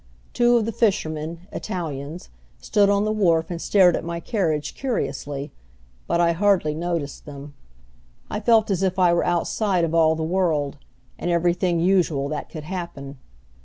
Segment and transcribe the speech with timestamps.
[0.33, 5.51] Two of the fishermen, Italians, stood on the wharf and stared at my carriage curiously,
[6.07, 7.53] but I hardly noticed them.
[8.27, 10.77] I felt as if I were outside of all the world,
[11.19, 13.19] and everything usual that could happen.